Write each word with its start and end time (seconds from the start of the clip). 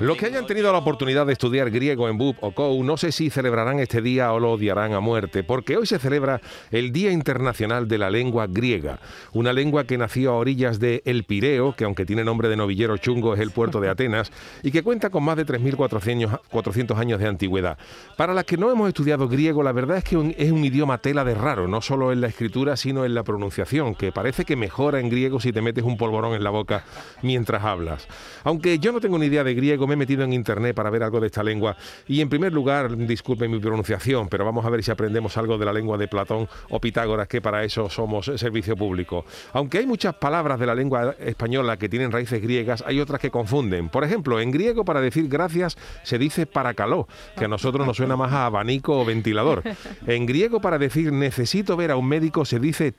Los 0.00 0.16
que 0.16 0.26
hayan 0.26 0.46
tenido 0.46 0.70
la 0.70 0.78
oportunidad 0.78 1.26
de 1.26 1.32
estudiar 1.32 1.72
griego 1.72 2.08
en 2.08 2.18
BUP 2.18 2.36
o 2.40 2.52
COU, 2.52 2.84
no 2.84 2.96
sé 2.96 3.10
si 3.10 3.30
celebrarán 3.30 3.80
este 3.80 4.00
día 4.00 4.32
o 4.32 4.38
lo 4.38 4.52
odiarán 4.52 4.92
a 4.92 5.00
muerte, 5.00 5.42
porque 5.42 5.76
hoy 5.76 5.86
se 5.86 5.98
celebra 5.98 6.40
el 6.70 6.92
Día 6.92 7.10
Internacional 7.10 7.88
de 7.88 7.98
la 7.98 8.08
Lengua 8.08 8.46
Griega, 8.46 9.00
una 9.32 9.52
lengua 9.52 9.82
que 9.82 9.98
nació 9.98 10.30
a 10.30 10.36
orillas 10.36 10.78
de 10.78 11.02
El 11.04 11.24
Pireo, 11.24 11.74
que 11.74 11.82
aunque 11.82 12.06
tiene 12.06 12.22
nombre 12.22 12.48
de 12.48 12.54
novillero 12.54 12.96
chungo 12.96 13.34
es 13.34 13.40
el 13.40 13.50
puerto 13.50 13.80
de 13.80 13.88
Atenas, 13.88 14.30
y 14.62 14.70
que 14.70 14.84
cuenta 14.84 15.10
con 15.10 15.24
más 15.24 15.36
de 15.36 15.44
3.400 15.44 16.96
años 16.96 17.18
de 17.18 17.26
antigüedad. 17.26 17.76
Para 18.16 18.34
las 18.34 18.44
que 18.44 18.56
no 18.56 18.70
hemos 18.70 18.86
estudiado 18.86 19.26
griego, 19.26 19.64
la 19.64 19.72
verdad 19.72 19.96
es 19.96 20.04
que 20.04 20.34
es 20.38 20.52
un 20.52 20.64
idioma 20.64 20.98
tela 20.98 21.24
de 21.24 21.34
raro, 21.34 21.66
no 21.66 21.82
solo 21.82 22.12
en 22.12 22.20
la 22.20 22.28
escritura, 22.28 22.76
sino 22.76 23.04
en 23.04 23.14
la 23.16 23.24
pronunciación, 23.24 23.96
que 23.96 24.12
parece 24.12 24.44
que 24.44 24.54
mejora 24.54 25.00
en 25.00 25.08
griego 25.08 25.40
si 25.40 25.52
te 25.52 25.60
metes 25.60 25.82
un 25.82 25.96
polvorón 25.96 26.34
en 26.34 26.44
la 26.44 26.50
boca 26.50 26.84
mientras 27.22 27.64
hablas. 27.64 28.06
Aunque 28.44 28.78
yo 28.78 28.92
no 28.92 29.00
tengo 29.00 29.18
ni 29.18 29.26
idea 29.26 29.42
de 29.42 29.54
griego, 29.54 29.87
me 29.88 29.94
he 29.94 29.96
metido 29.96 30.22
en 30.22 30.32
internet 30.32 30.74
para 30.74 30.90
ver 30.90 31.02
algo 31.02 31.20
de 31.20 31.26
esta 31.26 31.42
lengua 31.42 31.76
y 32.06 32.20
en 32.20 32.28
primer 32.28 32.52
lugar, 32.52 32.96
disculpen 32.96 33.50
mi 33.50 33.58
pronunciación, 33.58 34.28
pero 34.28 34.44
vamos 34.44 34.64
a 34.64 34.70
ver 34.70 34.82
si 34.82 34.90
aprendemos 34.90 35.36
algo 35.36 35.58
de 35.58 35.64
la 35.64 35.72
lengua 35.72 35.98
de 35.98 36.06
Platón 36.06 36.48
o 36.70 36.80
Pitágoras, 36.80 37.26
que 37.28 37.40
para 37.40 37.64
eso 37.64 37.88
somos 37.88 38.30
servicio 38.36 38.76
público. 38.76 39.24
Aunque 39.52 39.78
hay 39.78 39.86
muchas 39.86 40.14
palabras 40.14 40.60
de 40.60 40.66
la 40.66 40.74
lengua 40.74 41.16
española 41.18 41.76
que 41.76 41.88
tienen 41.88 42.12
raíces 42.12 42.40
griegas, 42.40 42.84
hay 42.86 43.00
otras 43.00 43.20
que 43.20 43.30
confunden. 43.30 43.88
Por 43.88 44.04
ejemplo, 44.04 44.40
en 44.40 44.50
griego 44.50 44.84
para 44.84 45.00
decir 45.00 45.28
gracias 45.28 45.76
se 46.02 46.18
dice 46.18 46.46
paracaló, 46.46 47.08
que 47.36 47.46
a 47.46 47.48
nosotros 47.48 47.86
nos 47.86 47.96
suena 47.96 48.16
más 48.16 48.32
a 48.32 48.46
abanico 48.46 49.00
o 49.00 49.04
ventilador. 49.04 49.62
En 50.06 50.26
griego 50.26 50.60
para 50.60 50.78
decir 50.78 51.12
necesito 51.12 51.76
ver 51.76 51.90
a 51.90 51.96
un 51.96 52.06
médico 52.06 52.44
se 52.44 52.58
dice 52.58 52.92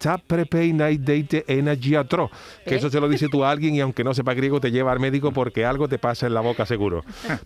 que 2.65 2.75
eso 2.75 2.89
se 2.89 2.99
lo 2.99 3.09
dice 3.09 3.27
tú 3.29 3.43
a 3.43 3.51
alguien 3.51 3.75
y 3.75 3.81
aunque 3.81 4.03
no 4.03 4.13
sepa 4.13 4.33
griego 4.33 4.59
te 4.59 4.71
lleva 4.71 4.91
al 4.91 4.99
médico 4.99 5.31
porque 5.31 5.65
algo 5.65 5.87
te 5.87 5.99
pasa 5.99 6.27
en 6.27 6.33
la 6.33 6.41
boca 6.41 6.65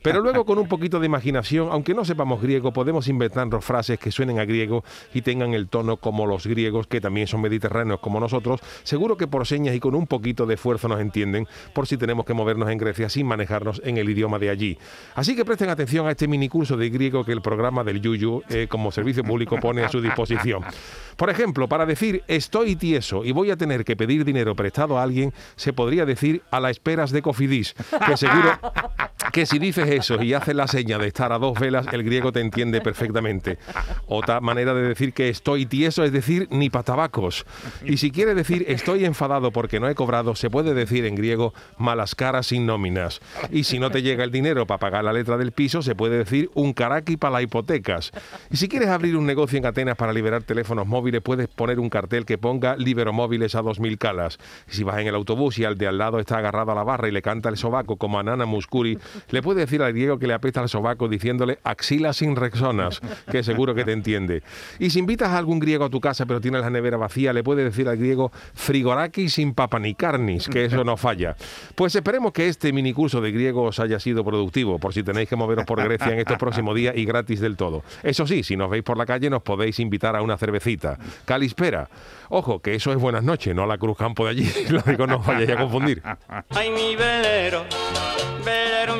Pero 0.01 0.21
luego 0.21 0.45
con 0.45 0.57
un 0.57 0.67
poquito 0.67 0.99
de 0.99 1.05
imaginación, 1.05 1.69
aunque 1.71 1.93
no 1.93 2.05
sepamos 2.05 2.41
griego, 2.41 2.71
podemos 2.71 3.07
inventarnos 3.07 3.65
frases 3.65 3.99
que 3.99 4.11
suenen 4.11 4.39
a 4.39 4.45
griego 4.45 4.83
y 5.13 5.21
tengan 5.21 5.53
el 5.53 5.67
tono 5.67 5.97
como 5.97 6.25
los 6.25 6.45
griegos, 6.45 6.87
que 6.87 7.01
también 7.01 7.27
son 7.27 7.41
mediterráneos 7.41 7.99
como 7.99 8.19
nosotros. 8.19 8.61
Seguro 8.83 9.17
que 9.17 9.27
por 9.27 9.47
señas 9.47 9.75
y 9.75 9.79
con 9.79 9.95
un 9.95 10.07
poquito 10.07 10.45
de 10.45 10.55
esfuerzo 10.55 10.87
nos 10.87 10.99
entienden, 10.99 11.47
por 11.73 11.87
si 11.87 11.97
tenemos 11.97 12.25
que 12.25 12.33
movernos 12.33 12.69
en 12.69 12.77
Grecia 12.77 13.09
sin 13.09 13.25
manejarnos 13.25 13.81
en 13.83 13.97
el 13.97 14.09
idioma 14.09 14.39
de 14.39 14.49
allí. 14.49 14.77
Así 15.15 15.35
que 15.35 15.45
presten 15.45 15.69
atención 15.69 16.07
a 16.07 16.11
este 16.11 16.27
minicurso 16.27 16.77
de 16.77 16.89
griego 16.89 17.23
que 17.23 17.31
el 17.31 17.41
programa 17.41 17.83
del 17.83 18.01
Yuyu, 18.01 18.43
eh, 18.49 18.67
como 18.69 18.91
servicio 18.91 19.23
público, 19.23 19.57
pone 19.59 19.83
a 19.83 19.89
su 19.89 20.01
disposición. 20.01 20.63
Por 21.17 21.29
ejemplo, 21.29 21.67
para 21.67 21.85
decir 21.85 22.23
estoy 22.27 22.75
tieso 22.75 23.23
y 23.23 23.31
voy 23.31 23.51
a 23.51 23.57
tener 23.57 23.83
que 23.83 23.95
pedir 23.95 24.25
dinero 24.25 24.55
prestado 24.55 24.97
a 24.97 25.03
alguien, 25.03 25.33
se 25.55 25.73
podría 25.73 26.05
decir 26.05 26.41
a 26.51 26.59
la 26.59 26.69
esperas 26.69 27.11
de 27.11 27.21
Cofidis, 27.21 27.75
que 28.05 28.17
seguro 28.17 28.59
que 29.31 29.45
si 29.45 29.59
dices 29.59 29.89
eso 29.89 30.21
y 30.21 30.33
haces 30.33 30.55
la 30.55 30.67
seña 30.67 30.97
de 30.97 31.07
estar 31.07 31.31
a 31.31 31.39
dos 31.39 31.59
velas, 31.59 31.87
el 31.91 32.03
griego 32.03 32.31
te 32.31 32.39
entiende 32.39 32.81
perfectamente. 32.81 33.57
Otra 34.07 34.41
manera 34.41 34.73
de 34.73 34.81
decir 34.81 35.13
que 35.13 35.29
estoy 35.29 35.65
tieso 35.65 36.03
es 36.03 36.11
decir 36.11 36.47
ni 36.51 36.69
patabacos. 36.69 37.45
Y 37.85 37.97
si 37.97 38.11
quiere 38.11 38.35
decir 38.35 38.65
estoy 38.67 39.05
enfadado 39.05 39.51
porque 39.51 39.79
no 39.79 39.89
he 39.89 39.95
cobrado, 39.95 40.35
se 40.35 40.49
puede 40.49 40.73
decir 40.73 41.05
en 41.05 41.15
griego 41.15 41.53
malas 41.77 42.15
caras 42.15 42.47
sin 42.47 42.65
nóminas. 42.65 43.21
Y 43.51 43.63
si 43.63 43.79
no 43.79 43.91
te 43.91 44.01
llega 44.01 44.23
el 44.23 44.31
dinero 44.31 44.67
para 44.67 44.79
pagar 44.79 45.03
la 45.03 45.13
letra 45.13 45.37
del 45.37 45.51
piso, 45.51 45.81
se 45.81 45.95
puede 45.95 46.17
decir 46.17 46.49
un 46.53 46.73
caraqui 46.73 47.17
para 47.17 47.33
las 47.33 47.43
hipotecas. 47.43 48.11
Y 48.51 48.57
si 48.57 48.67
quieres 48.67 48.89
abrir 48.89 49.15
un 49.15 49.25
negocio 49.25 49.57
en 49.57 49.65
Atenas 49.65 49.95
para 49.95 50.13
liberar 50.13 50.43
teléfonos 50.43 50.87
móviles, 50.87 51.21
puedes 51.21 51.47
poner 51.47 51.79
un 51.79 51.89
cartel 51.89 52.25
que 52.25 52.37
ponga 52.37 52.75
Liberomóviles 52.75 53.55
a 53.55 53.61
2.000 53.61 53.97
calas. 53.97 54.39
Y 54.69 54.75
si 54.75 54.83
vas 54.83 54.99
en 54.99 55.07
el 55.07 55.15
autobús 55.15 55.57
y 55.59 55.65
al 55.65 55.77
de 55.77 55.87
al 55.87 55.97
lado 55.97 56.19
está 56.19 56.37
agarrado 56.37 56.71
a 56.71 56.75
la 56.75 56.83
barra 56.83 57.07
y 57.07 57.11
le 57.11 57.21
canta 57.21 57.49
el 57.49 57.57
sobaco 57.57 57.97
como 57.97 58.19
a 58.19 58.23
Nana 58.23 58.45
Muscuri, 58.45 58.97
le 59.29 59.41
puede 59.41 59.61
decir 59.61 59.81
al 59.81 59.93
griego 59.93 60.19
que 60.19 60.27
le 60.27 60.33
apesta 60.33 60.61
el 60.61 60.69
sobaco 60.69 61.07
diciéndole 61.07 61.59
axila 61.63 62.13
sin 62.13 62.35
rexonas, 62.35 63.01
que 63.31 63.43
seguro 63.43 63.75
que 63.75 63.83
te 63.83 63.91
entiende. 63.91 64.43
Y 64.79 64.89
si 64.89 64.99
invitas 64.99 65.29
a 65.29 65.37
algún 65.37 65.59
griego 65.59 65.85
a 65.85 65.89
tu 65.89 65.99
casa 65.99 66.25
pero 66.25 66.41
tienes 66.41 66.61
la 66.61 66.69
nevera 66.69 66.97
vacía, 66.97 67.33
le 67.33 67.43
puede 67.43 67.63
decir 67.63 67.87
al 67.87 67.97
griego 67.97 68.31
frigoraki 68.53 69.29
sin 69.29 69.53
papanicarnis, 69.53 70.47
que 70.47 70.65
eso 70.65 70.83
no 70.83 70.97
falla. 70.97 71.35
Pues 71.75 71.95
esperemos 71.95 72.33
que 72.33 72.47
este 72.47 72.73
minicurso 72.73 73.21
de 73.21 73.31
griego 73.31 73.63
os 73.63 73.79
haya 73.79 73.99
sido 73.99 74.23
productivo, 74.23 74.79
por 74.79 74.93
si 74.93 75.03
tenéis 75.03 75.29
que 75.29 75.35
moveros 75.35 75.65
por 75.65 75.83
Grecia 75.83 76.11
en 76.11 76.19
estos 76.19 76.37
próximos 76.37 76.75
días 76.75 76.95
y 76.95 77.05
gratis 77.05 77.39
del 77.39 77.57
todo. 77.57 77.83
Eso 78.03 78.27
sí, 78.27 78.43
si 78.43 78.55
nos 78.55 78.69
veis 78.69 78.83
por 78.83 78.97
la 78.97 79.05
calle 79.05 79.29
nos 79.29 79.41
podéis 79.41 79.79
invitar 79.79 80.15
a 80.15 80.21
una 80.21 80.37
cervecita. 80.37 80.97
Calispera. 81.25 81.89
Ojo, 82.29 82.59
que 82.59 82.75
eso 82.75 82.91
es 82.91 82.97
buenas 82.97 83.23
noches, 83.23 83.53
no 83.55 83.65
la 83.65 83.77
Cruz 83.77 83.97
Campo 83.97 84.25
de 84.25 84.31
allí. 84.31 84.51
Lo 84.69 84.81
digo, 84.81 85.05
no 85.05 85.17
os 85.17 85.25
vayáis 85.25 85.51
a 85.51 85.57
confundir. 85.57 86.01
Ay, 86.49 86.69
mi 86.71 86.95
velero, 86.95 87.65
velero 88.43 88.95